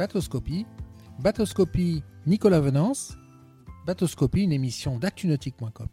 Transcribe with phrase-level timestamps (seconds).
[0.00, 0.64] Bateauscopie,
[1.18, 3.18] Bateauscopie Nicolas Venance,
[3.86, 5.88] Bateauscopie, une émission d'actunautique.com.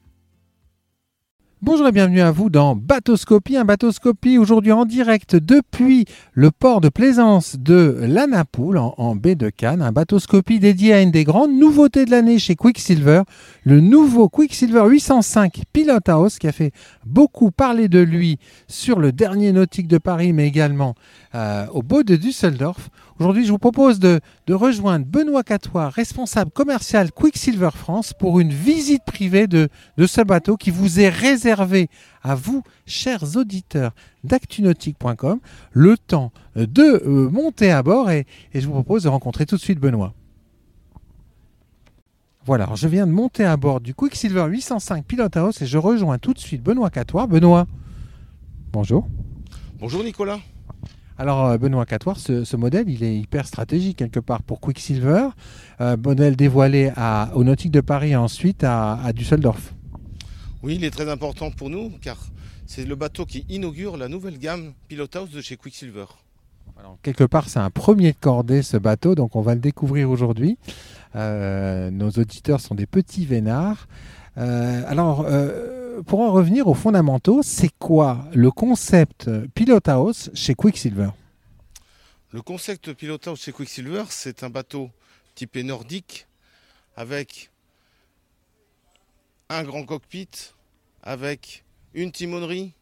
[1.61, 6.81] Bonjour et bienvenue à vous dans Bateauscopie, un Bateauscopie aujourd'hui en direct depuis le port
[6.81, 11.23] de plaisance de la Napoule en, baie de Cannes, un Bateauscopie dédié à une des
[11.23, 13.23] grandes nouveautés de l'année chez Quicksilver,
[13.63, 16.71] le nouveau Quicksilver 805 Pilot House qui a fait
[17.05, 18.37] beaucoup parler de lui
[18.67, 20.93] sur le dernier nautique de Paris mais également
[21.33, 22.89] euh, au beau de Düsseldorf.
[23.19, 29.03] Aujourd'hui, je vous propose de, rejoindre Benoît Catois, responsable commercial Quicksilver France, pour une visite
[29.05, 29.69] privée de,
[30.05, 31.89] ce bateau qui vous est réservé
[32.21, 35.39] à vous, chers auditeurs d'actunautique.com,
[35.71, 39.61] le temps de euh, monter à bord et, je vous propose de rencontrer tout de
[39.61, 40.13] suite Benoît.
[42.45, 46.19] Voilà, je viens de monter à bord du Quicksilver 805 Pilot House et je rejoins
[46.19, 47.25] tout de suite Benoît Catois.
[47.25, 47.65] Benoît,
[48.71, 49.07] bonjour.
[49.79, 50.39] Bonjour Nicolas.
[51.19, 55.29] Alors euh, Benoît Catoire, ce, modèle, il est hyper stratégique quelque part pour Quicksilver,
[55.81, 59.73] euh, modèle dévoilé à, au Nautique de Paris et ensuite à, Düsseldorf.
[60.61, 62.17] Oui, il est très important pour nous car
[62.67, 66.05] c'est le bateau qui inaugure la nouvelle gamme Pilot House de chez Quicksilver.
[66.79, 70.11] Alors, quelque part, c'est un premier de cordée ce bateau, donc on va le découvrir
[70.11, 70.59] aujourd'hui.
[71.15, 73.87] Euh, nos auditeurs sont des petits vénards.
[74.35, 75.25] alors,
[76.05, 81.09] pour en revenir aux fondamentaux, c'est quoi le concept Pilot House chez Quicksilver?
[82.31, 84.91] Le concept Pilot House chez Quicksilver, c'est un bateau
[85.35, 86.27] typé nordique
[86.95, 87.51] avec
[89.49, 90.29] un grand cockpit,
[91.03, 92.73] avec une timonerie,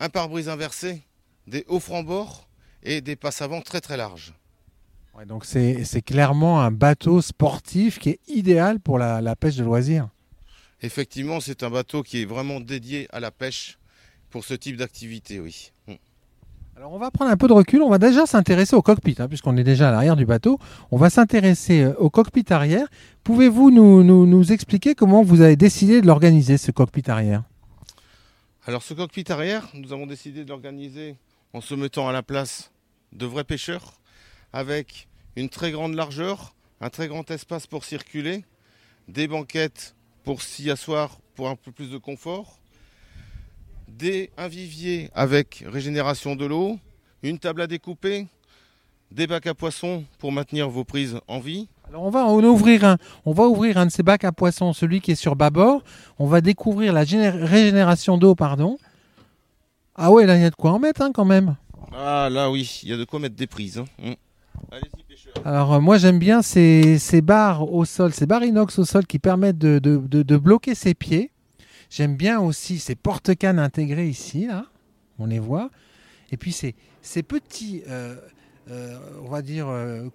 [0.00, 1.02] un pare-brise inversé,
[1.46, 2.48] des hauts francs-bords
[2.82, 4.32] et des passes avant très très larges.
[5.26, 10.08] donc c'est clairement un bateau sportif qui est idéal pour la pêche de loisirs.
[10.82, 13.78] Effectivement, c'est un bateau qui est vraiment dédié à la pêche
[14.30, 15.72] pour ce type d'activité, oui.
[15.86, 15.94] Mm.
[16.76, 19.28] Alors on va prendre un peu de recul, on va déjà s'intéresser au cockpit, hein,
[19.28, 20.58] puisqu'on est déjà à l'arrière du bateau.
[20.90, 22.88] On va s'intéresser euh, au cockpit arrière.
[23.22, 27.44] Pouvez-vous nous, nous, expliquer comment vous avez décidé de l'organiser, ce cockpit arrière?
[28.66, 31.16] Alors ce cockpit arrière, nous avons décidé de l'organiser
[31.52, 32.72] en se mettant à la place
[33.12, 34.00] de vrais pêcheurs,
[34.52, 38.44] avec une très grande largeur, un très grand espace pour circuler,
[39.08, 39.94] des banquettes
[40.24, 42.58] pour s'y asseoir pour un peu plus de confort,
[43.88, 46.78] des, un vivier avec régénération de l'eau,
[47.22, 48.26] une table à découper,
[49.10, 51.68] des bacs à poissons pour maintenir vos prises en vie.
[51.88, 52.96] Alors on va en ouvrir un.
[53.26, 55.82] On va ouvrir un de ces bacs à poissons, celui qui est sur bâbord.
[56.18, 58.78] On va découvrir la régénération d'eau, pardon.
[59.94, 61.56] Ah ouais, là il y a de quoi en mettre hein, quand même.
[61.92, 63.82] Ah là oui, il y a de quoi mettre des prises.
[64.02, 64.14] Hein.
[65.44, 69.18] Alors euh, moi j'aime bien ces, barres au sol, ces barres inox au sol qui
[69.18, 71.30] permettent de, bloquer ses pieds.
[71.90, 74.64] J'aime bien aussi ces porte-cannes intégrés ici, là,
[75.18, 75.70] on les voit.
[76.30, 78.16] Et puis ces, ces petits, euh,
[78.70, 79.66] euh, on va dire,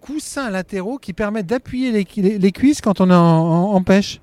[0.02, 4.22] coussins latéraux qui permettent d'appuyer les, cuisses quand on est en, pêche.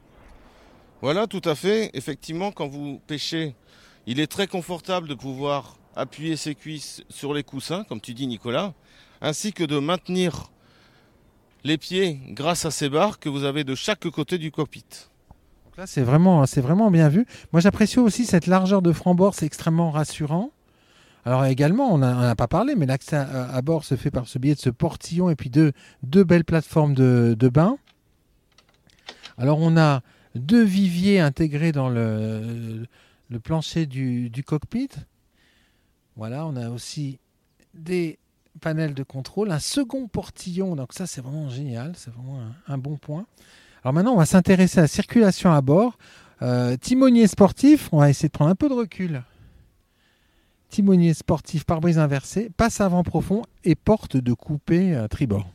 [1.00, 1.91] Voilà, tout à fait.
[1.94, 3.54] Effectivement, quand vous pêchez,
[4.06, 8.26] il est très confortable de pouvoir appuyer ses cuisses sur les coussins, comme tu dis
[8.26, 8.74] Nicolas,
[9.24, 10.52] ainsi que de maintenir
[11.64, 14.84] les pieds grâce à ces barres que vous avez de chaque côté du cockpit.
[15.78, 17.26] là, c'est vraiment, c'est vraiment bien vu.
[17.52, 20.50] Moi, j'apprécie aussi cette largeur de franc-bord, c'est extrêmement rassurant.
[21.24, 24.38] Alors également, on n'en a pas parlé, mais l'accès à, bord se fait par ce
[24.38, 27.78] biais de ce portillon et puis deux, deux belles plateformes de, bain.
[29.38, 30.02] Alors on a
[30.34, 32.84] deux viviers intégrés dans le,
[33.42, 34.91] plancher du, cockpit.
[36.14, 37.18] Voilà, on a aussi
[37.72, 38.18] des
[38.64, 40.75] panel de contrôle, un second portillon.
[40.75, 43.26] Donc ça, c'est vraiment génial, c'est vraiment un, bon point.
[43.82, 45.98] Alors maintenant, on va s'intéresser à la circulation à bord.
[46.41, 49.22] Euh, timonier sportif, on va essayer de prendre un peu de recul.
[50.70, 55.47] Timonier sportif, pare-brise inversé, passe avant profond et porte de coupé euh, tribord.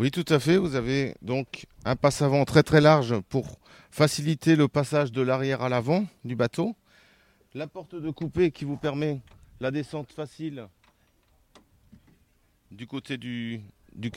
[0.00, 0.56] Oui, tout à fait.
[0.56, 3.60] Vous avez donc un passe avant très très large pour
[3.92, 6.74] faciliter le passage de l'arrière à l'avant du bateau.
[7.54, 9.20] La porte de coupé qui vous permet
[9.60, 10.66] la descente facile
[12.70, 13.60] du côté du,
[13.94, 14.10] du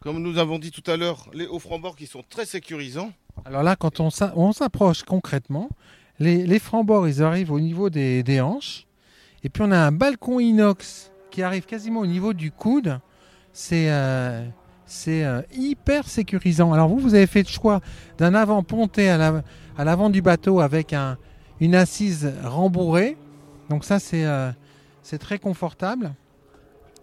[0.00, 3.12] Comme nous avons dit tout à l'heure, les hauts francs-bords qui sont très sécurisants.
[3.44, 5.70] Alors là, quand on s'approche concrètement,
[6.18, 8.86] les, les francs-bords, ils arrivent au niveau des, hanches.
[9.42, 13.00] Et puis on a un balcon inox qui arrive quasiment au niveau du coude.
[13.52, 14.46] C'est euh,
[15.08, 16.72] euh, hyper sécurisant.
[16.72, 17.80] Alors vous, vous avez fait le choix
[18.18, 19.42] d'un avant ponté à
[19.78, 21.18] l'avant du bateau avec un,
[21.60, 23.16] une assise rembourrée.
[23.70, 24.50] Donc ça, c'est euh,
[25.04, 26.14] c'est très confortable.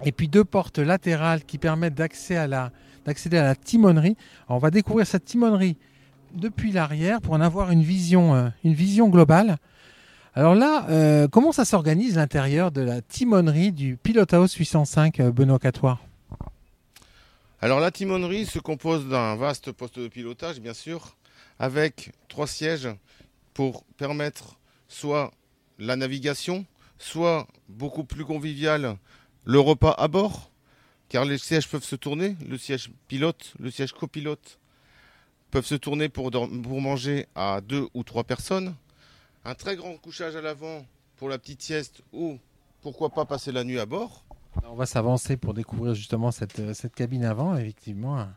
[0.04, 2.36] Et puis deux portes latérales qui permettent d'accéder
[3.38, 4.18] à la, timonerie.
[4.50, 5.78] on va découvrir cette timonerie
[6.34, 9.58] depuis l'arrière pour en avoir une vision, euh, une vision globale.
[10.34, 15.32] Alors là, euh, comment ça s'organise l'intérieur de la timonerie du Pilot House 805 euh,
[15.32, 16.00] Benoît Catoire
[17.62, 21.18] Alors la timonerie se compose d'un vaste poste de pilotage, bien sûr,
[21.60, 22.90] avec trois sièges
[23.54, 24.58] pour permettre
[24.88, 25.32] soit
[25.78, 26.66] la navigation,
[27.02, 28.98] soit beaucoup plus convivial
[29.44, 30.52] le repas à bord,
[31.10, 34.60] car les sièges peuvent se tourner, le siège pilote, le siège copilote
[35.50, 36.32] peuvent se tourner pour,
[36.82, 38.76] manger à deux ou trois personnes.
[39.44, 40.86] Un très grand couchage à l'avant
[41.18, 42.38] pour la petite sieste ou
[42.82, 44.24] pourquoi pas passer la nuit à bord.
[44.64, 48.34] On va s'avancer pour découvrir justement cette, euh, cette cabine avant, effectivement, un,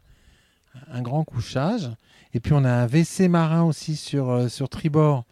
[0.88, 1.90] un, grand couchage.
[2.34, 5.24] Et puis on a un WC marin aussi sur, euh, sur tribord.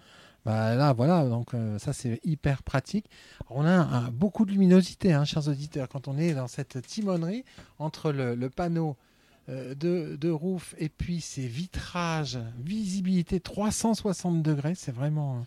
[0.45, 3.07] Bah là, voilà, donc euh, ça c'est hyper pratique.
[3.49, 7.45] On a beaucoup de luminosité, hein, chers auditeurs, quand on est dans cette timonerie
[7.79, 8.97] entre le, panneau
[9.49, 15.47] euh, de, de, roof et puis ces vitrages, visibilité 360 degrés, c'est vraiment,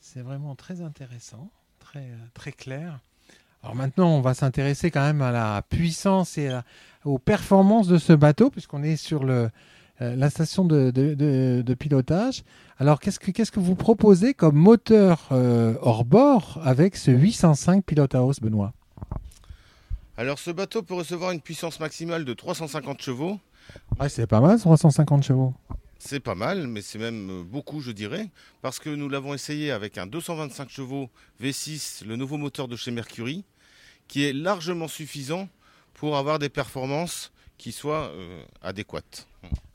[0.00, 1.48] c'est vraiment très intéressant,
[1.78, 3.00] très, très clair.
[3.62, 6.50] Alors maintenant, on va s'intéresser quand même à la puissance et
[7.04, 9.48] aux performances de ce bateau, puisqu'on est sur le, euh,
[10.00, 12.44] la station de, de, de, de pilotage.
[12.78, 18.40] Alors, qu'est-ce que, vous proposez comme moteur euh, hors bord avec ce 805 Pilot House,
[18.40, 18.74] Benoît?
[20.18, 23.38] Alors, ce bateau peut recevoir une puissance maximale de 350 chevaux.
[23.98, 25.54] Ah, c'est pas mal, 350 chevaux.
[25.98, 28.28] C'est pas mal, mais c'est même beaucoup, je dirais,
[28.60, 31.08] parce que nous l'avons essayé avec un 225 chevaux
[31.42, 33.44] V6, le nouveau moteur de chez Mercury,
[34.06, 35.48] qui est largement suffisant
[35.94, 39.26] pour avoir des performances qui soient euh, adéquates.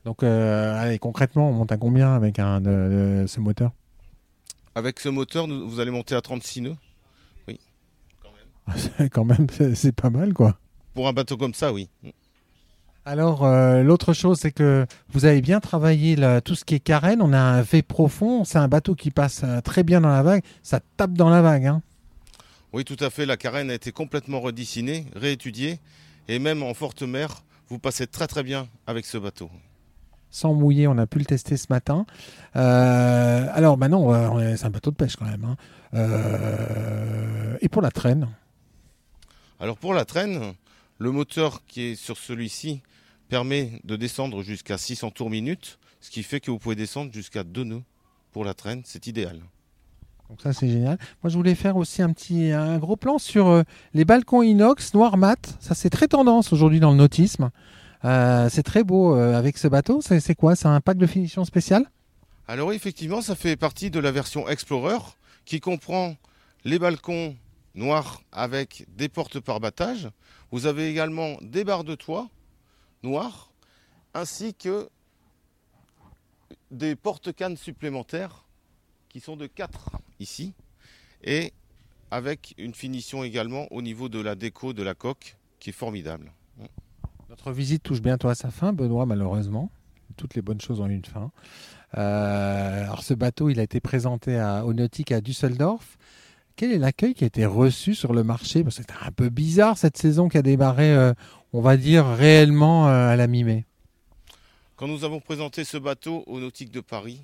[0.04, 3.72] Donc, euh, allez, concrètement, on monte à combien avec un, de, de ce moteur?
[4.74, 6.76] Avec ce moteur, nous, vous allez monter à 36 nœuds.
[7.46, 7.60] Oui.
[9.12, 10.58] Quand même, c'est pas mal, quoi.
[10.94, 11.88] Pour un bateau comme ça, oui.
[13.04, 16.80] Alors, euh, l'autre chose, c'est que vous avez bien travaillé là, tout ce qui est
[16.80, 17.20] carène.
[17.20, 18.44] On a un V profond.
[18.44, 20.42] C'est un bateau qui passe euh, très bien dans la vague.
[20.62, 21.66] Ça tape dans la vague.
[21.66, 21.82] Hein.
[22.72, 23.26] Oui, tout à fait.
[23.26, 25.80] La carène a été complètement redessinée, réétudiée.
[26.28, 29.50] Et même en forte mer, vous passez très très bien avec ce bateau.
[30.32, 32.06] Sans mouiller, on a pu le tester ce matin.
[32.56, 35.44] Euh, alors maintenant, c'est un bateau de pêche quand même.
[35.44, 35.56] Hein.
[35.94, 38.28] Euh, et pour la traîne
[39.60, 40.54] Alors pour la traîne,
[40.98, 42.80] le moteur qui est sur celui-ci
[43.28, 47.44] permet de descendre jusqu'à 600 tours minute, ce qui fait que vous pouvez descendre jusqu'à
[47.44, 47.82] 2 nœuds
[48.32, 48.82] pour la traîne.
[48.84, 49.40] C'est idéal.
[50.30, 50.98] Donc ça c'est génial.
[51.22, 53.62] Moi je voulais faire aussi un petit un gros plan sur euh,
[53.92, 55.56] les balcons inox noir mat.
[55.60, 57.50] Ça c'est très tendance aujourd'hui dans le nautisme.
[58.04, 60.00] Euh, c'est très beau euh, avec ce bateau.
[60.00, 60.56] C'est quoi?
[60.56, 61.86] C'est un pack de finition spécial
[62.48, 64.98] Alors effectivement, ça fait partie de la version Explorer
[65.44, 66.16] qui comprend
[66.64, 67.36] les balcons
[67.74, 70.10] noirs avec des portes par battage.
[70.50, 72.28] Vous avez également des barres de toit
[73.02, 73.52] noires
[74.14, 74.88] ainsi que
[76.70, 78.44] des porte-cannes supplémentaires
[79.08, 79.90] qui sont de 4
[80.20, 80.54] ici
[81.24, 81.52] et
[82.10, 86.32] avec une finition également au niveau de la déco de la coque qui est formidable.
[87.32, 89.70] Notre visite touche bientôt à sa fin, Benoît, malheureusement.
[90.18, 91.30] Toutes les bonnes choses ont une fin.
[91.96, 95.96] Euh, alors ce bateau, il a été présenté au Nautique à Düsseldorf.
[96.56, 98.62] Quel est l'accueil qui a été reçu sur le marché?
[98.68, 101.14] C'était un peu bizarre cette saison qui a démarré, euh,
[101.54, 103.64] on va dire, réellement euh, à la mi-mai.
[104.76, 107.22] Quand nous avons présenté ce bateau au Nautique de Paris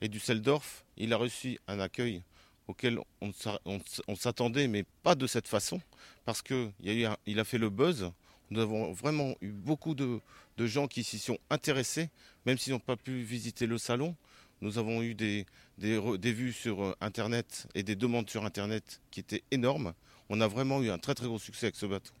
[0.00, 2.22] et Düsseldorf, il a reçu un accueil
[2.68, 5.80] auquel on, s'attendait, mais pas de cette façon,
[6.24, 8.12] parce qu'il a, il a fait le buzz.
[8.52, 10.20] Nous avons vraiment eu beaucoup de,
[10.58, 12.10] de gens qui s'y sont intéressés,
[12.44, 14.14] même s'ils n'ont pas pu visiter le salon.
[14.60, 15.46] Nous avons eu des,
[15.78, 19.94] des, des, vues sur Internet et des demandes sur Internet qui étaient énormes.
[20.28, 22.12] On a vraiment eu un très très gros succès avec ce bateau.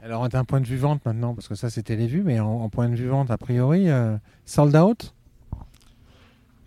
[0.00, 2.62] Alors d'un point de vue vente maintenant, parce que ça c'était les vues, mais en,
[2.62, 5.14] en, point de vue vente, a priori, euh, sold out?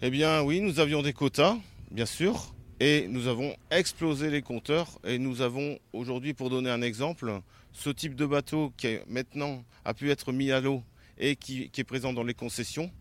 [0.04, 1.58] Eh bien oui, nous avions des quotas,
[1.90, 5.00] bien sûr, et nous avons explosé les compteurs.
[5.04, 7.42] Et nous avons aujourd'hui, pour donner un exemple,
[7.78, 10.82] ce type de bateau qui est maintenant a pu être mis à l'eau
[11.20, 12.92] et qui, qui, est présent dans les concessions.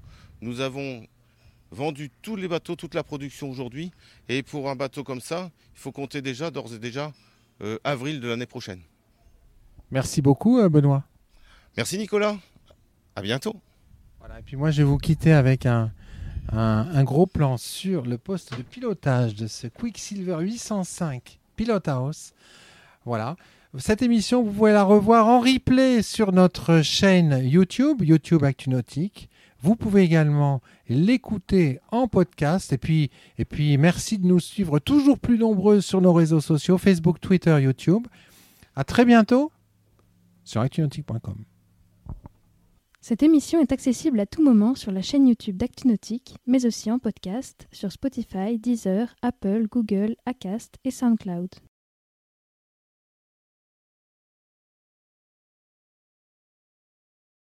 [0.43, 1.07] Nous avons
[1.71, 3.91] vendu tous les bateaux, toute la production aujourd'hui.
[4.29, 7.13] Et pour un bateau comme ça, il faut compter déjà, d'ores et déjà,
[7.63, 8.81] euh, avril de l'année prochaine.
[9.91, 11.05] Merci beaucoup, euh, Benoît.
[11.79, 12.37] Merci, Nicolas.
[13.15, 13.57] À bientôt.
[14.19, 15.91] Voilà, et puis moi, je vais vous quitter avec un,
[16.53, 22.35] un, un gros plan sur le poste de pilotage de ce Quicksilver 805 Pilot House.
[23.07, 23.37] Voilà.
[23.79, 29.29] Cette émission, vous pouvez la revoir en replay sur notre chaîne YouTube, YouTube ActuNautique.
[29.61, 32.73] Vous pouvez également l'écouter en podcast.
[32.73, 36.79] Et puis, et puis, merci de nous suivre toujours plus nombreux sur nos réseaux sociaux,
[36.79, 38.07] Facebook, Twitter, YouTube.
[38.77, 39.53] À très bientôt
[40.45, 41.45] sur actunautique.com.
[43.01, 46.99] Cette émission est accessible à tout moment sur la chaîne YouTube d'ActuNautique, mais aussi en
[46.99, 51.51] podcast sur Spotify, Deezer, Apple, Google, Acast et SoundCloud.